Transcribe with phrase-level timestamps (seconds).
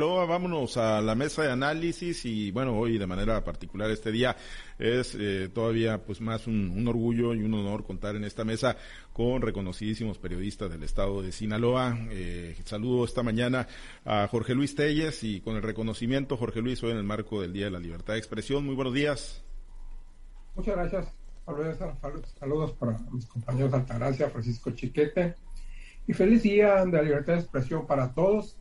[0.00, 4.36] vámonos a la mesa de análisis y bueno, hoy de manera particular este día
[4.78, 8.76] es eh, todavía pues más un, orgullo y un honor contar en esta mesa
[9.12, 11.98] con reconocidísimos periodistas del estado de Sinaloa.
[12.12, 13.66] Eh, saludo esta mañana
[14.04, 17.52] a Jorge Luis Telles y con el reconocimiento, Jorge Luis, hoy en el marco del
[17.52, 18.64] Día de la Libertad de Expresión.
[18.64, 19.42] Muy buenos días.
[20.54, 21.12] Muchas gracias.
[22.38, 25.34] Saludos, para mis compañeros Altagracia, Francisco Chiquete.
[26.06, 28.56] Y feliz día de la libertad de expresión para todos.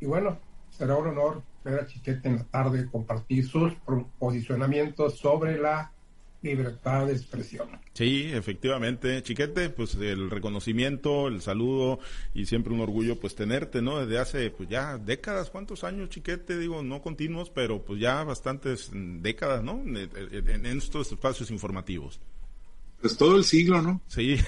[0.00, 0.38] Y bueno,
[0.80, 3.74] será un honor ver a Chiquete en la tarde compartir sus
[4.18, 5.92] posicionamientos sobre la
[6.40, 7.68] libertad de expresión.
[7.92, 11.98] Sí, efectivamente, Chiquete, pues el reconocimiento, el saludo
[12.32, 13.98] y siempre un orgullo pues tenerte, ¿no?
[13.98, 16.56] Desde hace pues ya décadas, ¿cuántos años, Chiquete?
[16.56, 19.82] Digo, no continuos, pero pues ya bastantes décadas, ¿no?
[19.84, 22.20] en estos espacios informativos.
[23.00, 24.00] Pues todo el siglo, ¿no?
[24.08, 24.38] Sí.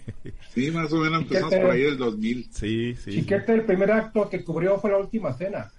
[0.54, 2.48] sí, más o menos empezamos por ahí el 2000.
[2.50, 3.12] Sí, sí.
[3.12, 5.70] Chiquete, el primer acto que cubrió fue la última cena.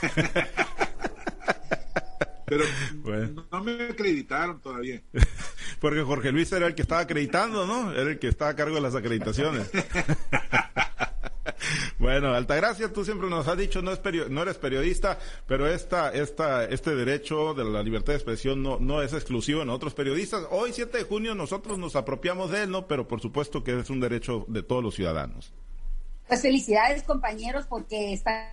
[2.46, 2.64] Pero
[3.50, 5.02] no me acreditaron todavía.
[5.80, 7.92] Porque Jorge Luis era el que estaba acreditando, ¿no?
[7.92, 9.68] Era el que estaba a cargo de las acreditaciones.
[11.98, 14.00] Bueno, Altagracia, tú siempre nos has dicho, no, es
[14.30, 19.12] no eres periodista, pero esta, esta, este derecho de la libertad de expresión no, es
[19.12, 20.44] exclusivo en otros periodistas.
[20.50, 22.86] Hoy, 7 de junio, nosotros nos apropiamos de él, ¿no?
[22.86, 25.52] Pero por supuesto que es un derecho de todos los ciudadanos.
[26.28, 28.48] Pues felicidades, compañeros, porque están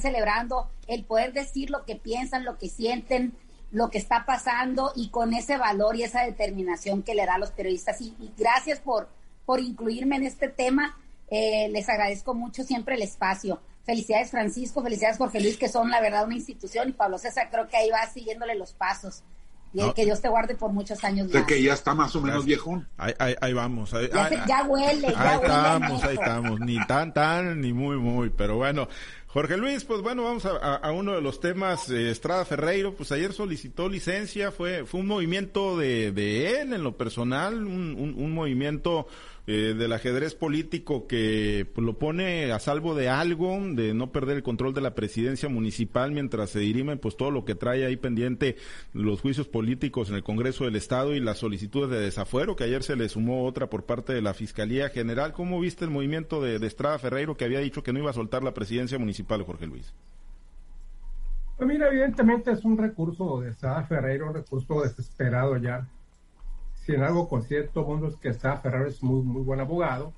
[0.00, 3.34] celebrando el poder decir lo que piensan, lo que sienten,
[3.70, 7.38] lo que está pasando y con ese valor y esa determinación que le da a
[7.38, 8.00] los periodistas.
[8.00, 9.08] Y, y gracias por,
[9.44, 10.96] por incluirme en este tema
[11.34, 13.58] eh, les agradezco mucho siempre el espacio.
[13.86, 17.66] Felicidades Francisco, felicidades Jorge Luis, que son la verdad una institución, y Pablo César creo
[17.68, 19.24] que ahí va siguiéndole los pasos.
[19.72, 21.44] Y que Dios te guarde por muchos años más.
[21.46, 22.86] que ya está más o menos viejón.
[22.98, 23.92] Ahí, ahí, vamos.
[23.92, 26.60] ya, huele, ya ahí estamos, ahí estamos.
[26.60, 28.28] Ni tan, tan, ni muy, muy.
[28.28, 28.86] Pero bueno,
[29.32, 31.88] Jorge Luis, pues bueno, vamos a, uno de los temas.
[31.88, 34.52] Estrada Ferreiro, pues ayer solicitó licencia.
[34.52, 39.06] Fue, fue un movimiento de, de él en lo personal, un, un, movimiento
[39.48, 44.36] eh, del ajedrez político que pues, lo pone a salvo de algo, de no perder
[44.36, 47.96] el control de la presidencia municipal mientras se dirimen pues todo lo que trae ahí
[47.96, 48.54] pendiente
[48.92, 52.84] los juicios políticos en el Congreso del Estado y las solicitudes de desafuero, que ayer
[52.84, 55.32] se le sumó otra por parte de la Fiscalía General.
[55.32, 58.44] ¿Cómo viste el movimiento de Estrada Ferreiro que había dicho que no iba a soltar
[58.44, 59.92] la presidencia municipal, Jorge Luis?
[61.56, 65.86] Pues mira, evidentemente es un recurso de Estrada Ferreiro, un recurso desesperado ya
[66.84, 70.12] si en algo con cierto mundo es que está Ferrari es muy, muy buen abogado,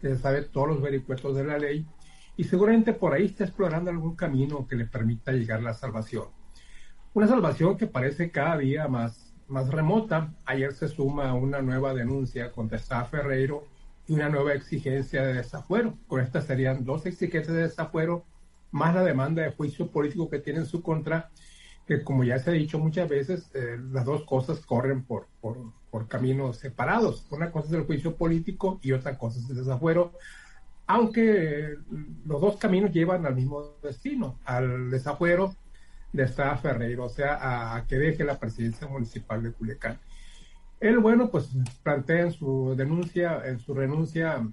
[0.00, 1.86] que sabe todos los vericuetos de la ley
[2.36, 6.24] y seguramente por ahí está explorando algún camino que le permita llegar a la salvación.
[7.14, 10.32] Una salvación que parece cada día más, más remota.
[10.46, 13.64] Ayer se suma una nueva denuncia contra Sá Ferreiro
[14.08, 15.94] y una nueva exigencia de desafuero.
[16.08, 18.24] Con estas serían dos exigencias de desafuero
[18.70, 21.30] más la demanda de juicio político que tiene en su contra
[21.90, 25.72] que como ya se ha dicho muchas veces, eh, las dos cosas corren por, por,
[25.90, 27.26] por, caminos separados.
[27.30, 30.12] Una cosa es el juicio político y otra cosa es el desafuero,
[30.86, 31.76] aunque
[32.26, 35.56] los dos caminos llevan al mismo destino, al desafuero
[36.12, 39.98] de Estrada Ferreiro, o sea, a, que deje la presidencia municipal de Culiacán.
[40.78, 41.50] Él, bueno, pues
[41.82, 44.46] plantea en su denuncia, en su renuncia,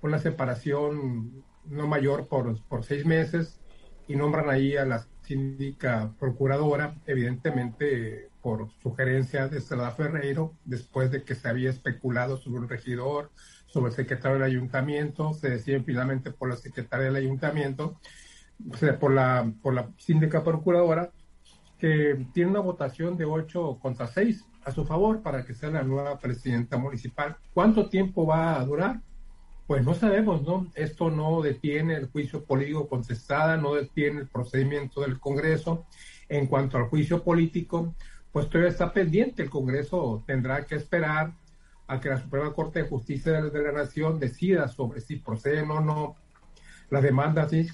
[0.00, 3.60] una separación no mayor por, por seis meses
[4.08, 11.22] y nombran ahí a las síndica procuradora, evidentemente por sugerencia de Estrada Ferreiro, después de
[11.22, 13.30] que se había especulado sobre un regidor,
[13.66, 17.98] sobre el secretario del ayuntamiento, se decide finalmente por la secretaria del ayuntamiento,
[19.00, 21.10] por la, por la síndica procuradora,
[21.78, 25.82] que tiene una votación de 8 contra 6 a su favor para que sea la
[25.82, 27.36] nueva presidenta municipal.
[27.54, 29.00] ¿Cuánto tiempo va a durar?
[29.72, 30.66] Pues no sabemos, ¿no?
[30.74, 35.86] Esto no detiene el juicio político contestada, no detiene el procedimiento del Congreso.
[36.28, 37.94] En cuanto al juicio político,
[38.32, 39.42] pues todavía está pendiente.
[39.42, 41.32] El Congreso tendrá que esperar
[41.86, 45.80] a que la Suprema Corte de Justicia de la Nación decida sobre si proceden o
[45.80, 46.16] no
[46.90, 47.66] las demandas de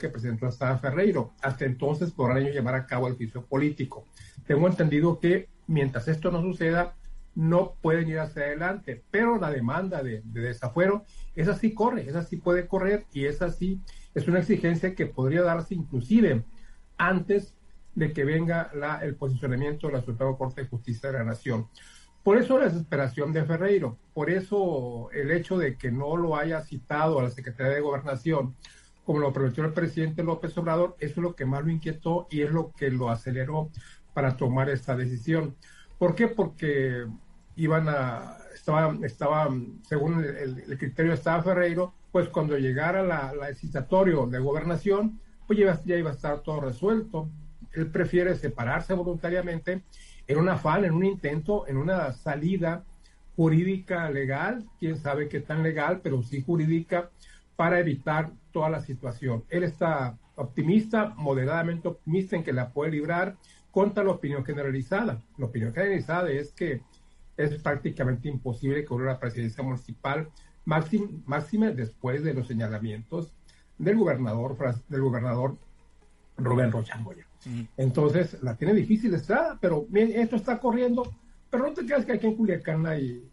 [0.00, 1.30] que presentó hasta Ferreiro.
[1.42, 4.04] Hasta entonces podrán ellos llevar a cabo el juicio político.
[4.48, 6.96] Tengo entendido que mientras esto no suceda,
[7.34, 11.04] no pueden ir hacia adelante, pero la demanda de, desafuero,
[11.34, 13.80] esa sí corre, esa sí puede correr y esa sí
[14.14, 16.44] es una exigencia que podría darse inclusive
[16.96, 17.54] antes
[17.94, 21.68] de que venga la, el posicionamiento de la Suprema Corte de Justicia de la Nación.
[22.22, 26.62] Por eso la desesperación de Ferreiro, por eso el hecho de que no lo haya
[26.62, 28.54] citado a la Secretaría de Gobernación,
[29.04, 32.40] como lo prometió el presidente López Obrador, eso es lo que más lo inquietó y
[32.40, 33.70] es lo que lo aceleró
[34.14, 35.54] para tomar esta decisión.
[35.98, 36.28] ¿Por qué?
[36.28, 37.06] Porque
[37.56, 39.48] iban a, estaba, estaba
[39.82, 45.58] según el, criterio de Estado Ferreiro, pues cuando llegara la, la citatorio de gobernación, pues
[45.58, 47.28] ya, ya iba a estar todo resuelto.
[47.72, 49.82] Él prefiere separarse voluntariamente
[50.26, 52.84] en un afán, en un intento, en una salida
[53.36, 57.10] jurídica legal, quién sabe qué tan legal, pero sí jurídica,
[57.56, 59.44] para evitar toda la situación.
[59.48, 63.36] Él está optimista, moderadamente optimista en que la puede librar
[63.70, 65.20] contra la opinión generalizada.
[65.36, 66.80] La opinión generalizada es que
[67.36, 70.28] es prácticamente imposible que una presidencia municipal
[70.64, 73.32] máxima después de los señalamientos
[73.78, 74.56] del gobernador
[74.88, 75.56] del gobernador
[76.36, 77.26] Rubén Rochamboya.
[77.76, 81.12] Entonces, la tiene difícil Estrada, pero bien, esto está corriendo,
[81.50, 83.28] pero no te creas que aquí en Culiacán hay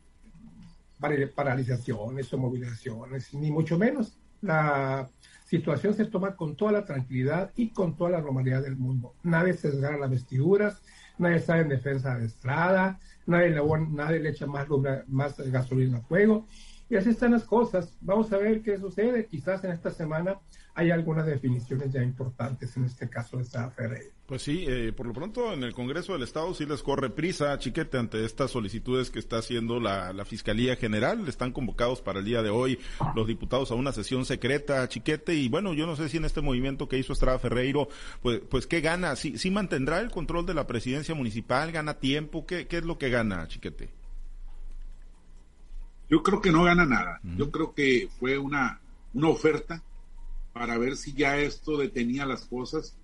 [1.33, 4.17] paralizaciones o movilizaciones, ni mucho menos.
[4.41, 5.09] La
[5.45, 9.13] situación se toma con toda la tranquilidad y con toda la normalidad del mundo.
[9.23, 10.81] Nadie se desgarra las vestiduras,
[11.17, 12.99] nadie está en defensa de Estrada,
[13.31, 14.67] nadie le, nadie le echa más,
[15.07, 16.45] más gasolina a fuego.
[16.89, 17.97] Y así están las cosas.
[18.01, 19.25] Vamos a ver qué sucede.
[19.25, 20.39] Quizás en esta semana
[20.73, 24.09] hay algunas definiciones ya importantes en este caso de esta Ferreira.
[24.25, 27.57] Pues sí, eh, por lo pronto en el Congreso del Estado sí les corre prisa,
[27.59, 31.27] chiquete, ante estas solicitudes que está haciendo la, Fiscalía General.
[31.27, 32.79] Están convocados para el día de hoy
[33.15, 36.39] los diputados a una sesión secreta, chiquete, y bueno, yo no sé si en este
[36.39, 37.89] movimiento que hizo Estrada Ferreiro,
[38.21, 39.17] pues, pues ¿qué gana?
[39.17, 41.73] ¿Sí, ¿Sí mantendrá el control de la presidencia municipal?
[41.73, 42.45] ¿Gana tiempo?
[42.45, 43.89] ¿Qué, qué es lo que gana, chiquete?
[46.09, 47.19] Yo creo que no gana nada.
[47.37, 48.79] Yo creo que fue una,
[49.13, 49.83] una oferta
[50.53, 52.95] para ver si ya esto detenía las cosas.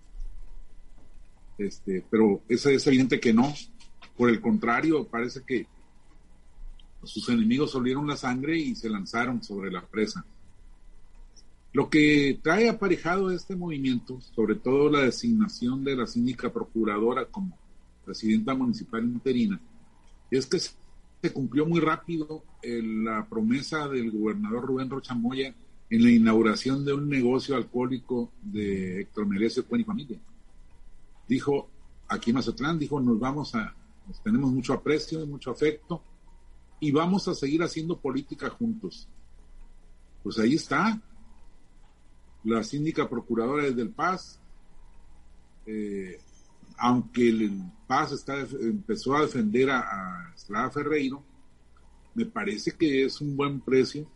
[1.57, 3.53] Este, pero es, evidente que no.
[4.15, 5.67] Por el contrario, parece que
[7.03, 10.25] sus enemigos olieron la sangre y se lanzaron sobre la presa.
[11.73, 17.57] Lo que trae aparejado este movimiento, sobre todo la designación de la síndica procuradora como
[18.03, 19.59] presidenta municipal interina,
[20.31, 25.53] es que se cumplió muy rápido la promesa del gobernador Rubén Rochamoya
[25.89, 30.19] en la inauguración de un negocio alcohólico de Héctor Merecio Cuen y familia.
[31.27, 31.69] Dijo,
[32.07, 33.73] aquí en Mazatlán, dijo, nos vamos a,
[34.05, 36.01] nos tenemos mucho aprecio, mucho afecto,
[36.79, 39.07] y vamos a seguir haciendo política juntos.
[40.23, 41.01] Pues ahí está.
[42.43, 44.39] La síndica procuradora es del Paz,
[45.65, 46.19] eh,
[46.77, 51.23] aunque el Paz está, empezó a defender a, a Estrada Ferreiro,
[52.13, 54.07] me parece que es un buen precio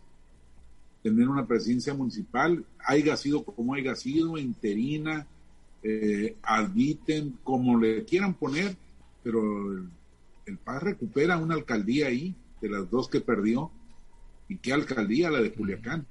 [1.02, 5.26] tener una presidencia municipal, haya sido como haya sido, interina,
[5.82, 8.76] eh, admiten, como le quieran poner,
[9.22, 13.70] pero el, Paz recupera una alcaldía ahí, de las dos que perdió,
[14.48, 16.06] y qué alcaldía, la de Culiacán.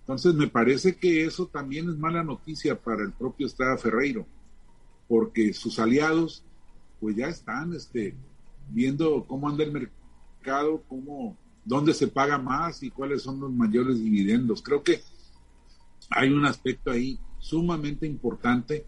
[0.00, 4.26] Entonces me parece que eso también es mala noticia para el propio Estrada Ferreiro,
[5.08, 6.42] porque sus aliados
[7.00, 8.14] pues ya están este,
[8.70, 13.98] viendo cómo anda el mercado, cómo dónde se paga más y cuáles son los mayores
[14.02, 14.62] dividendos.
[14.62, 15.00] Creo que
[16.10, 18.86] hay un aspecto ahí sumamente importante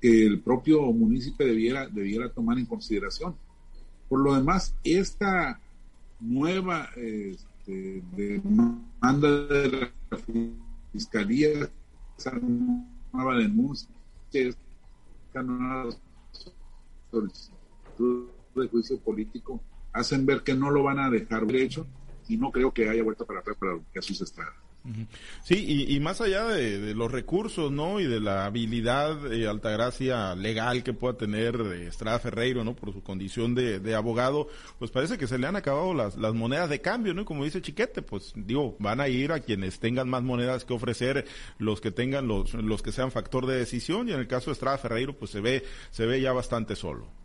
[0.00, 3.34] que el propio municipio debiera, debiera tomar en consideración.
[4.08, 5.60] Por lo demás, esta
[6.18, 9.90] nueva este, demanda de la
[10.92, 11.70] fiscalía,
[12.18, 12.32] esa
[13.12, 13.88] nueva denuncia,
[14.32, 15.90] esta nueva
[17.10, 19.60] solicitud de juicio político,
[19.92, 21.86] hacen ver que no lo van a dejar derecho
[22.30, 24.54] y no creo que haya vuelto para atrás para Jesús Estrada.
[25.42, 28.00] Sí, y, más allá de, los recursos, ¿no?
[28.00, 32.74] Y de la habilidad, eh, altagracia legal que pueda tener eh, Estrada Ferreiro, ¿no?
[32.74, 36.70] Por su condición de, abogado, pues parece que se le han acabado las, las monedas
[36.70, 37.26] de cambio, ¿no?
[37.26, 41.26] Como dice Chiquete, pues digo, van a ir a quienes tengan más monedas que ofrecer,
[41.58, 44.54] los que tengan los, los que sean factor de decisión, y en el caso de
[44.54, 47.19] Estrada Ferreiro, pues se ve, se ve ya bastante solo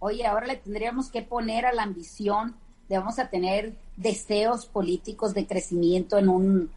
[0.00, 2.56] oye, ahora le tendríamos que poner a la ambición
[2.88, 6.70] de vamos a tener deseos políticos de crecimiento en un,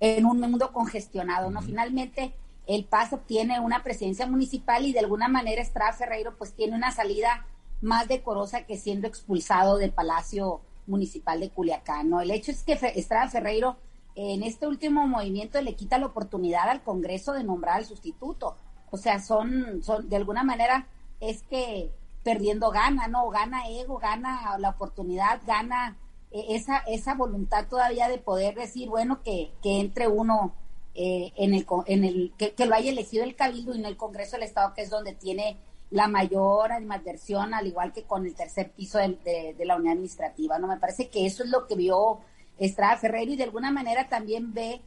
[0.00, 1.60] en un mundo congestionado, ¿no?
[1.60, 2.32] Finalmente,
[2.66, 6.92] el PAS obtiene una presidencia municipal y de alguna manera Estrada Ferreiro pues tiene una
[6.92, 7.46] salida
[7.80, 12.20] más decorosa que siendo expulsado del Palacio Municipal de Culiacán, ¿no?
[12.20, 13.76] El hecho es que Estrada Ferreiro
[14.14, 18.56] en este último movimiento le quita la oportunidad al Congreso de nombrar al sustituto.
[18.90, 20.86] O sea, son, son de alguna manera
[21.20, 21.90] es que
[22.28, 23.30] perdiendo gana, ¿no?
[23.30, 25.96] Gana ego, gana la oportunidad, gana
[26.30, 30.52] eh, esa, esa voluntad todavía de poder decir, bueno, que, que entre uno
[30.94, 34.32] eh, en el, en el que, lo haya elegido el Cabildo y no el Congreso
[34.32, 35.56] del Estado, que es donde tiene
[35.88, 40.58] la mayor animadversión, al igual que con el tercer piso de, de, la unidad administrativa,
[40.58, 40.68] ¿no?
[40.68, 42.18] Me parece que eso es lo que vio
[42.58, 44.82] Estrada Ferrero y de alguna manera también ve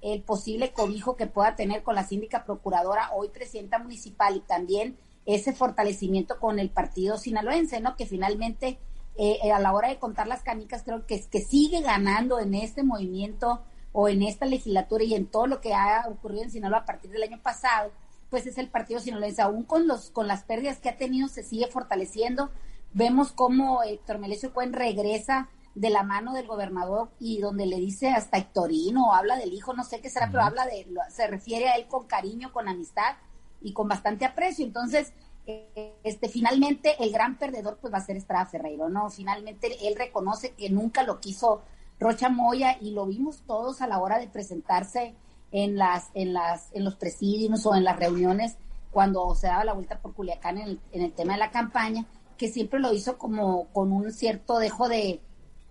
[0.00, 4.96] el posible cobijo que pueda tener con la síndica procuradora, hoy presidenta municipal, y también
[5.26, 7.96] ese fortalecimiento con el partido sinaloense, ¿no?
[7.96, 8.78] Que finalmente
[9.16, 12.54] eh, eh, a la hora de contar las canicas creo que, que sigue ganando en
[12.54, 13.62] este movimiento
[13.92, 17.12] o en esta legislatura y en todo lo que ha ocurrido en Sinaloa a partir
[17.12, 17.92] del año pasado,
[18.28, 19.40] pues es el partido sinaloense.
[19.40, 22.50] Aún con, los, con las pérdidas que ha tenido, se sigue fortaleciendo.
[22.92, 28.10] Vemos cómo Héctor Melesio Cuen regresa de la mano del gobernador y donde le dice
[28.10, 31.76] hasta Hectorino, habla del hijo, no sé qué será, pero habla de, se refiere a
[31.76, 33.16] él con cariño, con amistad
[33.64, 34.64] y con bastante aprecio.
[34.64, 35.12] Entonces,
[35.46, 39.10] eh, este, finalmente el gran perdedor pues va a ser Estrada Ferreiro, ¿no?
[39.10, 41.62] Finalmente él reconoce que nunca lo quiso
[41.98, 45.14] Rocha Moya y lo vimos todos a la hora de presentarse
[45.52, 48.56] en las en las en los presidios o en las reuniones
[48.90, 52.06] cuando se daba la vuelta por Culiacán en el, tema de la campaña
[52.38, 55.20] que siempre lo hizo como con un cierto dejo de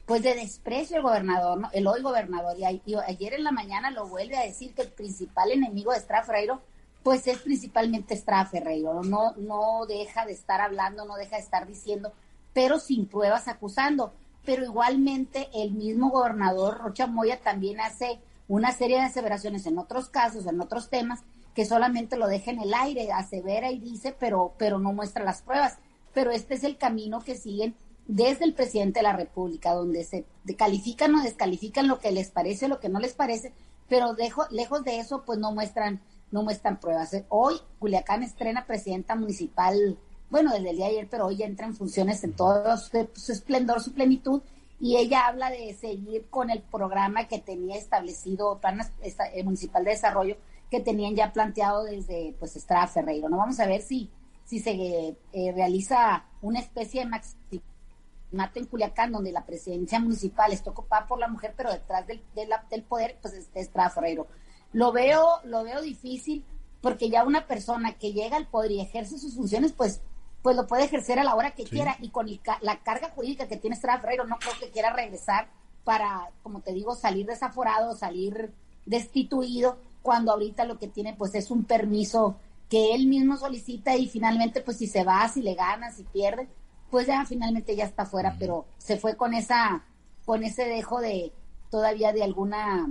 [0.06, 1.70] pues de desprecio el gobernador, ¿no?
[1.72, 5.52] el hoy gobernador y, ayer en la mañana lo vuelve a decir que el principal
[5.52, 6.62] enemigo de Estrada Ferreiro
[7.04, 11.68] pues es principalmente Estrada Ferreiro, no no deja de estar hablando, no deja de estar
[11.68, 12.14] diciendo,
[12.54, 14.14] pero sin pruebas acusando
[14.46, 20.10] pero igualmente el mismo gobernador Rocha Moya también hace una serie de aseveraciones en otros
[20.10, 21.22] casos, en otros temas,
[21.56, 25.42] que solamente lo deja en el aire, asevera y dice, pero, pero no muestra las
[25.42, 25.78] pruebas.
[26.14, 27.76] Pero este es el camino que siguen
[28.08, 30.26] desde el presidente de la República, donde se
[30.58, 33.54] califican o descalifican lo que les parece o lo que no les parece,
[33.88, 34.16] pero
[34.50, 36.02] lejos de eso, pues no muestran,
[36.34, 37.16] no muestran pruebas.
[37.30, 39.98] Hoy Culiacán estrena presidenta municipal
[40.34, 43.82] bueno, desde el día de ayer, pero hoy entra en funciones en todo su, esplendor,
[43.82, 44.42] su plenitud,
[44.80, 49.92] y ella habla de seguir con el programa que tenía establecido, plan eh, municipal de
[49.92, 50.38] desarrollo,
[50.72, 53.30] que tenían ya planteado desde pues Estrada Ferreiro.
[53.30, 54.10] No vamos a ver si,
[54.44, 54.72] si se
[55.34, 61.20] eh, realiza una especie de maximato en Culiacán, donde la presidencia municipal está ocupada por
[61.20, 62.24] la mujer, pero detrás del,
[62.72, 64.26] del poder, pues está Estrada Ferreiro.
[64.74, 66.44] Lo veo, lo veo difícil,
[66.82, 70.02] porque ya una persona que llega al poder y ejerce sus funciones, pues
[70.44, 72.28] pues lo puede ejercer a la hora que quiera y con
[72.62, 75.48] la carga jurídica que tiene Estrada Ferreiro, no creo que quiera regresar
[75.86, 78.52] para, como te digo, salir desaforado, salir
[78.86, 82.36] destituido, cuando ahorita lo que tiene pues es un permiso
[82.70, 86.50] que él mismo solicita y finalmente pues si se va, si le gana, si pierde,
[86.92, 89.86] pues ya finalmente ya está fuera, pero se fue con esa,
[90.26, 91.32] con ese dejo de
[91.72, 92.90] todavía de alguna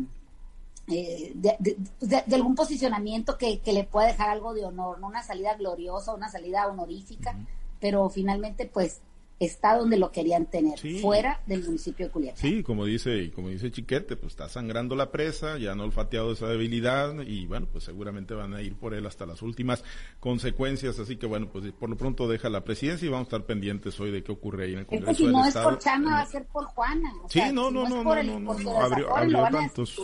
[0.88, 6.14] eh, de, algún posicionamiento que, le pueda dejar algo de honor, no una salida gloriosa,
[6.14, 7.36] una salida honorífica,
[7.80, 9.00] pero finalmente pues
[9.38, 12.40] está donde lo querían tener, fuera del municipio de Culiacán.
[12.40, 16.46] Sí, como dice, como dice Chiquete, pues está sangrando la presa, ya no olfateado esa
[16.46, 19.84] debilidad y bueno, pues seguramente van a ir por él hasta las últimas
[20.20, 23.44] consecuencias, así que bueno, pues por lo pronto deja la presidencia y vamos a estar
[23.44, 25.78] pendientes hoy de qué ocurre ahí en el Congreso es que si no es por
[25.78, 27.12] Chama, va a ser por Juana.
[27.28, 29.98] sí, no, no, no, no, no, no, abrió, abrió tantos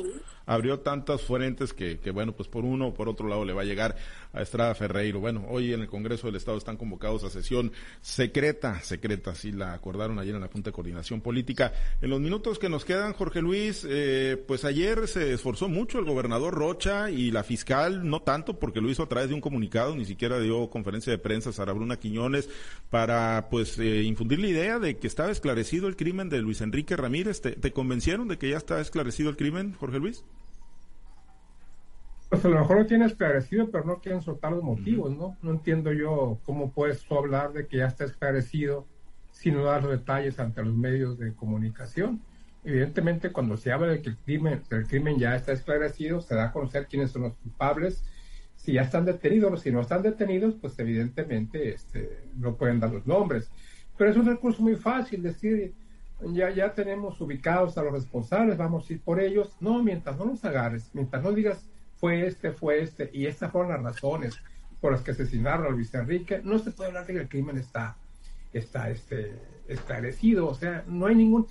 [0.49, 3.63] abrió tantas fuentes que, que, bueno, pues por uno o por otro lado le va
[3.63, 3.97] a llegar
[4.33, 5.21] a Estrada Ferreiro.
[5.21, 7.71] Bueno, hoy en el Congreso del Estado están convocados a sesión
[8.01, 11.73] secreta, secreta, sí la acordaron ayer en la Junta de Coordinación Política.
[12.01, 16.05] En los minutos que nos quedan, Jorge Luis, eh, pues ayer se esforzó mucho el
[16.05, 19.95] gobernador Rocha y la fiscal, no tanto porque lo hizo a través de un comunicado,
[19.97, 22.49] ni siquiera dio conferencia de prensa Sara Bruna Quiñones
[22.91, 26.97] para pues eh, infundir la idea de que estaba esclarecido el crimen de Luis Enrique
[26.97, 27.41] Ramírez.
[27.41, 30.25] ¿Te convencieron de que ya está esclarecido el crimen, Jorge Luis?
[32.29, 35.39] Pues a lo mejor lo tiene esclarecido, pero no quieren soltar los motivos, ¿no?
[35.41, 38.87] No entiendo yo cómo puedes tú hablar de que ya está esclarecido
[39.38, 42.21] sin no dar detalles ante los medios de comunicación.
[42.64, 46.47] Evidentemente, cuando se habla de que el crimen, el crimen ya está esclarecido, se da
[46.47, 48.02] a conocer quiénes son los culpables.
[48.57, 53.07] Si ya están detenidos si no están detenidos, pues evidentemente este, no pueden dar los
[53.07, 53.49] nombres.
[53.97, 55.73] Pero es un recurso muy fácil decir,
[56.33, 59.57] ya, ya tenemos ubicados a los responsables, vamos a ir por ellos.
[59.61, 61.64] No, mientras no los agarres, mientras no digas
[61.95, 64.37] fue este, fue este, y estas fueron las razones
[64.80, 67.57] por las que asesinaron a Luis Enrique, no se puede hablar de que el crimen
[67.57, 67.97] está,
[68.52, 69.38] está este,
[69.69, 71.47] esclarecido, o sea, no hay ningún,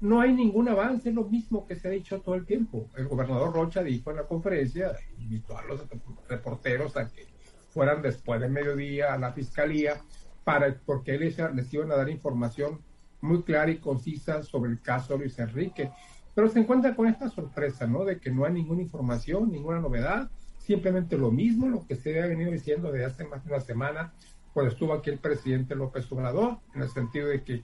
[0.00, 2.88] no hay ningún avance, es lo mismo que se ha dicho todo el tiempo.
[2.96, 5.84] El gobernador Rocha dijo en la conferencia, invitó a los
[6.28, 7.26] reporteros a que
[7.70, 10.00] fueran después de mediodía a la fiscalía,
[10.44, 12.80] para, porque les, les iban a dar información
[13.20, 15.90] muy clara y concisa sobre el caso Luis Enrique.
[16.34, 18.04] Pero se encuentra con esta sorpresa, ¿no?
[18.04, 22.26] De que no hay ninguna información, ninguna novedad, simplemente lo mismo, lo que se ha
[22.26, 24.12] venido diciendo desde hace más de una semana,
[24.52, 27.62] cuando estuvo aquí el presidente López Obrador, en el sentido de que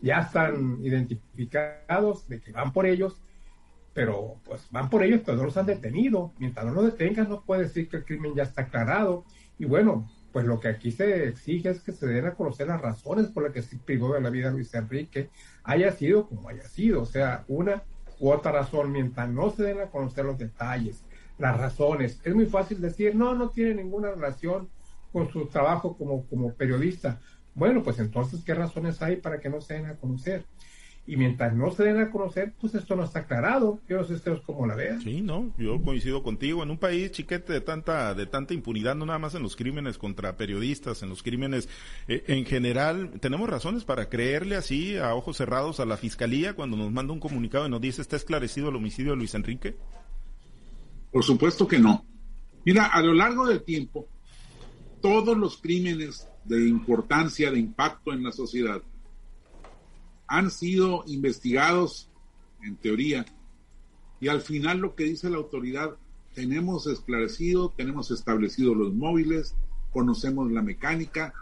[0.00, 3.20] ya están identificados, de que van por ellos,
[3.94, 6.32] pero pues van por ellos, pero no los han detenido.
[6.38, 9.24] Mientras no los detengan, no puede decir que el crimen ya está aclarado.
[9.58, 12.80] Y bueno, pues lo que aquí se exige es que se den a conocer las
[12.80, 15.30] razones por las que se privó de la vida Luis Enrique,
[15.64, 17.02] haya sido como haya sido.
[17.02, 17.82] O sea, una
[18.20, 21.02] u otra razón, mientras no se den a conocer los detalles,
[21.38, 22.20] las razones.
[22.22, 24.68] Es muy fácil decir, no, no tiene ninguna relación
[25.12, 27.20] con su trabajo como, como periodista.
[27.54, 30.44] Bueno, pues entonces, ¿qué razones hay para que no se den a conocer?
[31.08, 33.80] y mientras no se den a conocer, pues esto no está aclarado.
[33.88, 35.00] Yo no sé ustedes cómo la vean.
[35.00, 36.62] Sí, no, yo coincido contigo.
[36.62, 39.96] En un país chiquete de tanta, de tanta impunidad, no nada más en los crímenes
[39.96, 41.66] contra periodistas, en los crímenes
[42.08, 46.76] eh, en general, tenemos razones para creerle así a ojos cerrados a la fiscalía cuando
[46.76, 49.76] nos manda un comunicado y nos dice está esclarecido el homicidio de Luis Enrique.
[51.10, 52.04] Por supuesto que no.
[52.66, 54.06] Mira, a lo largo del tiempo,
[55.00, 58.82] todos los crímenes de importancia, de impacto en la sociedad,
[60.26, 62.10] han sido investigados,
[62.62, 63.24] en teoría,
[64.20, 65.96] y al final lo que dice la autoridad,
[66.34, 69.54] tenemos esclarecido, tenemos establecido los móviles,
[69.92, 71.32] conocemos la mecánica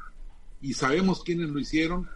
[0.60, 2.08] y sabemos quiénes lo hicieron,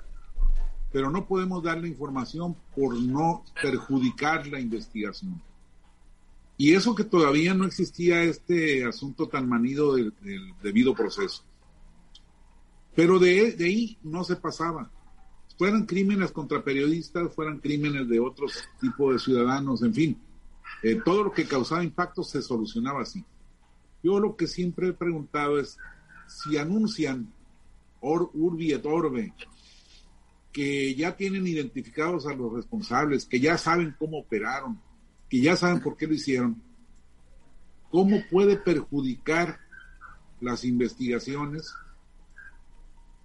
[0.93, 5.43] pero no podemos dar la información por no perjudicar la investigación.
[6.61, 10.13] Y eso que todavía no existía este asunto tan manido del,
[10.63, 11.43] debido proceso.
[12.95, 14.91] Pero de, ahí no se pasaba
[15.57, 20.19] fueran crímenes contra periodistas, fueran crímenes de otros tipos de ciudadanos, en fin,
[20.83, 23.25] eh, todo lo que causaba impacto se solucionaba así.
[24.03, 25.79] Yo lo que siempre he preguntado es,
[26.27, 27.33] si anuncian
[28.01, 29.33] or, urbi et orbe,
[30.53, 34.79] que ya tienen identificados a los responsables, que ya saben cómo operaron,
[35.31, 36.63] que ya saben por qué lo hicieron,
[37.91, 39.59] ¿cómo puede perjudicar
[40.41, 41.73] las investigaciones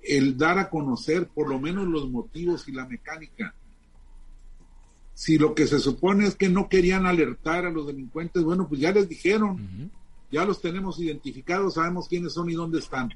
[0.06, 3.56] el dar a conocer por lo menos los motivos y la mecánica.
[5.14, 8.82] Si lo que se supone es que no querían alertar a los delincuentes, bueno, pues
[8.82, 9.92] ya les dijeron,
[10.32, 13.14] ya los tenemos identificados, sabemos quiénes son y dónde están.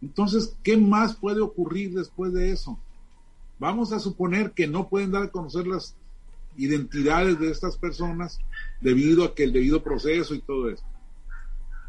[0.00, 2.78] Entonces, ¿qué más puede ocurrir después de eso?
[3.58, 5.96] Vamos a suponer que no pueden dar a conocer las
[6.56, 8.38] identidades de estas personas
[8.80, 10.84] debido a que el debido proceso y todo eso.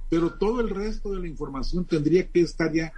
[0.09, 2.93] Pero todo el resto de la información tendría que estar ya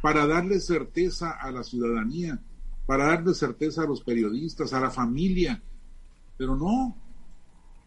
[0.00, 2.40] para darle certeza a la ciudadanía,
[2.86, 5.62] para darle certeza a los periodistas, a la familia.
[6.36, 6.96] Pero no,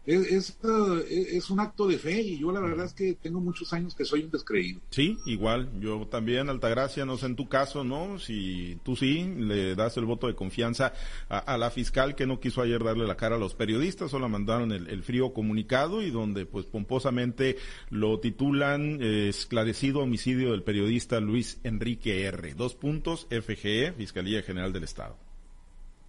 [0.06, 3.96] es, es, un acto de fe y yo la verdad es que tengo muchos años
[3.96, 4.80] que soy un descreído.
[4.90, 8.20] Sí, igual, yo también, Altagracia, no sé en tu caso, ¿no?
[8.20, 10.94] Si tú sí le das el voto de confianza
[11.30, 14.72] a, la fiscal que no quiso ayer darle la cara a los periodistas, solo mandaron
[14.72, 17.58] el, frío comunicado y donde pues pomposamente
[17.90, 22.54] lo titulan eh, esclarecido homicidio del periodista Luis Enrique R.
[22.56, 25.16] Dos puntos, FGE, Fiscalía General del Estado.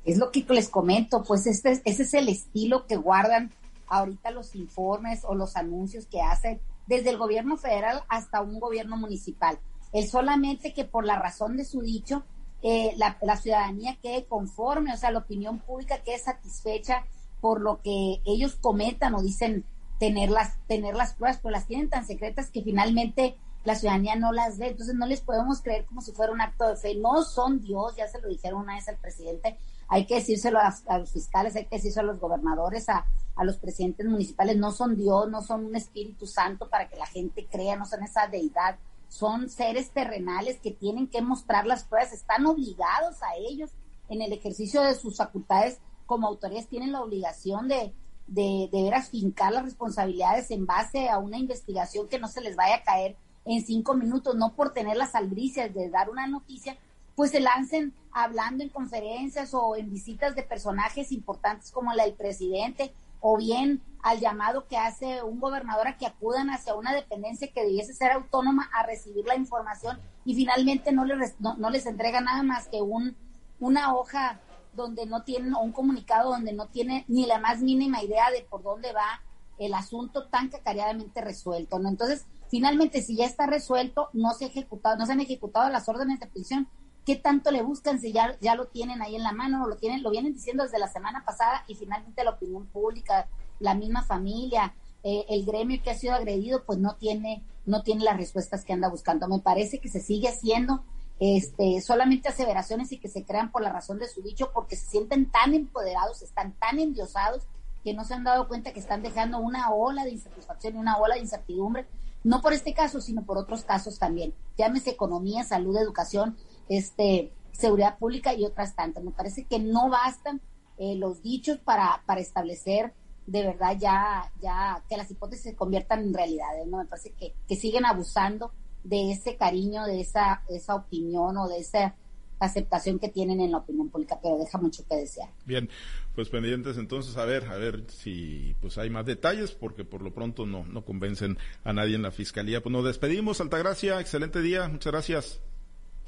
[0.05, 3.53] Es lo que les comento, pues este, ese es el estilo que guardan
[3.89, 8.97] ahorita los informes o los anuncios que hacen desde el gobierno federal hasta un gobierno
[8.97, 9.59] municipal.
[9.93, 12.25] Es solamente que por la razón de su dicho,
[12.63, 17.05] eh, la, ciudadanía quede conforme, o sea, la opinión pública quede satisfecha
[17.41, 19.65] por lo que ellos comentan o dicen
[19.99, 24.33] tener las, tener las pruebas, pero las tienen tan secretas que finalmente la ciudadanía no
[24.33, 24.69] las ve.
[24.69, 26.95] Entonces no les podemos creer como si fuera un acto de fe.
[26.97, 30.99] No son Dios, ya se lo dijeron una vez al presidente, hay que decírselo a,
[30.99, 34.97] los fiscales, hay que decírselo a los gobernadores, a, a, los presidentes municipales, no son
[34.97, 38.79] Dios, no son un Espíritu Santo para que la gente crea, no son esa deidad,
[39.09, 43.71] son seres terrenales que tienen que mostrar las pruebas, están obligados a ellos
[44.09, 47.93] en el ejercicio de sus facultades como autoridades, tienen la obligación de,
[48.27, 52.57] de, de ver afincar las responsabilidades en base a una investigación que no se les
[52.57, 56.77] vaya a caer en cinco minutos, no por tener las albricias de dar una noticia,
[57.15, 62.15] pues se lancen hablando en conferencias o en visitas de personajes importantes como la del
[62.15, 62.93] presidente
[63.29, 67.65] o bien al llamado que hace un gobernador a que acudan hacia una dependencia que
[67.65, 72.45] debiese ser autónoma a recibir la información y finalmente no les, no, les entrega nada
[72.45, 73.17] más que un,
[73.59, 74.39] una hoja
[74.75, 78.47] donde no tienen, o un comunicado donde no tiene ni la más mínima idea de
[78.49, 79.23] por dónde va
[79.59, 81.89] el asunto tan cacareadamente resuelto, ¿no?
[81.89, 86.21] Entonces, finalmente, si ya está resuelto, no se ejecutado, no se han ejecutado las órdenes
[86.21, 86.69] de prisión,
[87.07, 89.77] ¿Qué tanto le buscan si ya, ya lo tienen ahí en la mano o lo
[89.77, 93.29] tienen, lo vienen diciendo desde la semana pasada y finalmente la opinión pública,
[93.61, 98.03] la misma familia, eh, el gremio que ha sido agredido, pues no tiene, no tiene
[98.03, 99.29] las respuestas que anda buscando.
[99.29, 100.83] Me parece que se sigue haciendo
[101.21, 104.91] este, solamente aseveraciones y que se crean por la razón de su dicho, porque se
[104.91, 107.45] sienten tan empoderados, están tan endiosados
[107.85, 110.99] que no se han dado cuenta que están dejando una ola de insatisfacción y una
[110.99, 111.87] ola de incertidumbre,
[112.25, 114.35] no por este caso, sino por otros casos también.
[114.59, 116.37] Llámese economía, salud, educación,
[116.69, 119.03] este, seguridad pública y otras tantas.
[119.03, 120.41] Me parece que no bastan
[120.79, 122.93] eh, los dichos para, para establecer
[123.27, 126.79] de verdad ya, ya que las hipótesis se conviertan en realidades, ¿no?
[126.79, 128.53] Me parece que, que siguen abusando
[128.85, 131.97] de ese cariño, de esa, esa opinión o de esa
[132.39, 135.31] aceptación que tienen en la opinión pública, pero deja mucho que desear.
[135.45, 135.69] Bien,
[136.15, 140.13] pues pendientes entonces a ver, a ver si pues hay más detalles, porque por lo
[140.13, 142.63] pronto no, no convencen a nadie en la fiscalía.
[142.63, 145.41] Pues nos despedimos, Altagracia, excelente día, muchas gracias.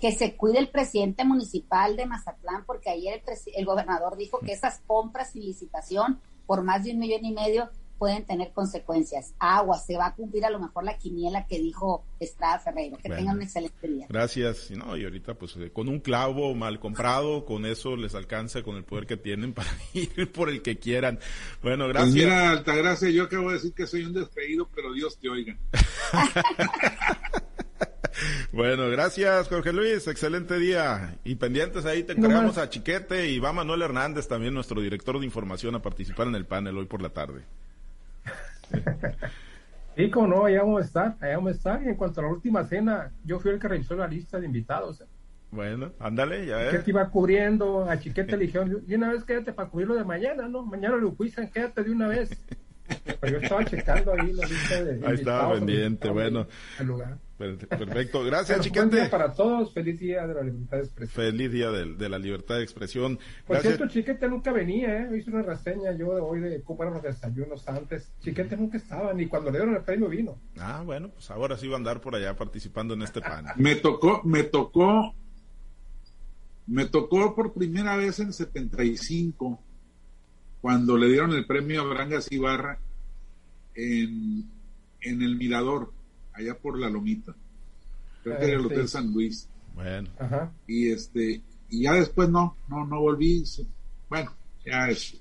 [0.01, 4.53] Que se cuide el presidente municipal de Mazatlán, porque ayer el, el gobernador dijo que
[4.53, 9.35] esas compras sin licitación por más de un millón y medio pueden tener consecuencias.
[9.39, 12.97] Agua, se va a cumplir a lo mejor la quiniela que dijo Estrada Ferreiro.
[12.97, 14.07] Que tengan un excelente día.
[14.09, 14.71] Gracias.
[14.71, 18.77] No, y ahorita pues eh, con un clavo mal comprado, con eso les alcanza con
[18.77, 21.19] el poder que tienen para ir por el que quieran.
[21.61, 22.15] Bueno, pues gracias.
[22.15, 25.59] mira, Altagracia, yo acabo de decir que soy un descreído, pero Dios te oiga.
[28.59, 31.15] Bueno, gracias Jorge Luis, excelente día.
[31.23, 35.25] Y pendientes ahí te encargamos a Chiquete y va Manuel Hernández, también nuestro director de
[35.25, 37.43] información, a participar en el panel hoy por la tarde.
[39.95, 41.83] Sí, como no, allá vamos a estar, allá vamos a estar.
[41.83, 44.47] Y en cuanto a la última cena, yo fui el que revisó la lista de
[44.47, 45.03] invitados.
[45.51, 46.71] Bueno, ándale, ya ves.
[46.71, 50.49] Chiquete iba cubriendo, a Chiquete le dijeron, y una vez quédate para cubrirlo de mañana,
[50.49, 50.65] ¿no?
[50.65, 52.31] Mañana lo juician, quédate de una vez.
[53.21, 56.47] Pero yo estaba checando ahí la lista de Ahí estaba pendiente, bueno.
[56.81, 57.19] lugar.
[57.39, 59.07] Perfecto, gracias Chiquete.
[59.07, 61.25] para todos, feliz día de la libertad de expresión.
[61.25, 63.19] Feliz día de, la libertad de expresión.
[63.47, 65.17] Por cierto, Chiquete nunca venía, ¿eh?
[65.17, 68.11] hice una reseña yo de hoy de cómo eran los desayunos antes.
[68.21, 70.37] Chiquete nunca estaba, ni cuando le dieron el premio vino.
[70.59, 73.53] Ah, bueno, pues ahora sí va a andar por allá participando en este panel.
[73.57, 75.15] Me tocó, me tocó,
[76.67, 79.63] me tocó por primera vez en 75,
[80.61, 82.79] cuando le dieron el premio a Brangas Ibarra
[83.75, 84.49] en,
[85.01, 85.93] en el Mirador
[86.33, 87.35] allá por la Lomita.
[88.23, 89.49] Creo que era el Hotel San Luis.
[89.75, 90.09] Bueno.
[90.67, 91.41] Y este,
[91.71, 93.45] y ya después no, no, no volví.
[94.09, 94.33] Bueno,
[94.65, 95.17] ya es.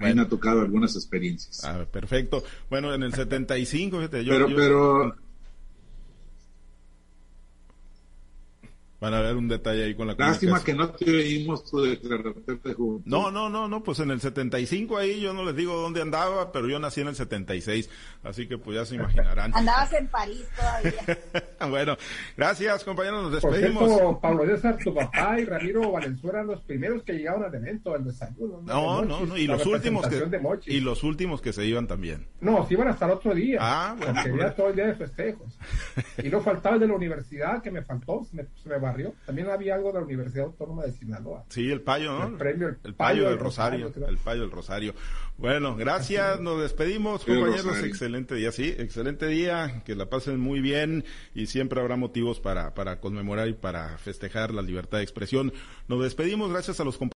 [0.00, 1.64] Ahí me ha tocado algunas experiencias.
[1.64, 2.42] Ah, perfecto.
[2.68, 5.16] Bueno, en el 75, fíjate, yo, pero, pero
[9.04, 12.60] van a ver un detalle ahí con la Lástima que no te oímos tu declaración
[12.64, 16.00] de No, no, no, no, pues en el 75 ahí yo no les digo dónde
[16.00, 17.90] andaba, pero yo nací en el 76,
[18.22, 19.52] así que pues ya se imaginarán.
[19.54, 21.18] Andabas en París todavía.
[21.68, 21.96] bueno,
[22.36, 23.82] gracias compañeros, nos despedimos.
[23.82, 27.54] Por cierto, Pablo César, tu papá y Ramiro Valenzuela eran los primeros que llegaron al
[27.54, 28.62] evento, al desayuno.
[28.64, 30.24] No, no, no, y los últimos que
[30.66, 32.26] y los últimos que se iban también.
[32.40, 33.58] No, se iban hasta el otro día.
[33.60, 34.14] Ah, bueno.
[34.14, 34.56] Porque pues.
[34.56, 35.58] todo el día de festejos.
[36.24, 38.78] y no faltaba el de la universidad que me faltó, se me, se me
[39.26, 41.44] también había algo de la Universidad Autónoma de Sinaloa.
[41.48, 42.26] Sí, el payo, ¿no?
[42.28, 44.94] El premio, el, payo, del Rosario, el payo del Rosario.
[45.36, 51.04] Bueno, gracias, nos despedimos, compañeros, excelente día, sí, excelente día, que la pasen muy bien
[51.34, 55.52] y siempre habrá motivos para, para conmemorar y para festejar la libertad de expresión.
[55.88, 57.04] Nos despedimos, gracias a los compañeros